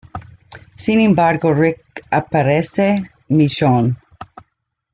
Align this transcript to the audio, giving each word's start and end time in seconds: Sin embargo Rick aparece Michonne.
Sin 0.75 0.99
embargo 0.99 1.53
Rick 1.53 2.01
aparece 2.09 3.03
Michonne. 3.27 3.97